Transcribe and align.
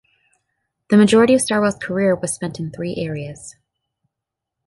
The 0.89 0.97
majority 0.97 1.35
of 1.35 1.41
"Starwell"'s 1.41 1.75
career 1.75 2.15
was 2.15 2.33
spent 2.33 2.59
in 2.59 2.71
three 2.71 2.95
areas. 2.95 3.55